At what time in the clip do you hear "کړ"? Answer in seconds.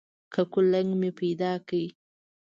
1.67-1.83